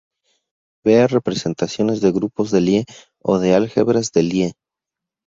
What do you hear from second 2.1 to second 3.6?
grupos de Lie o de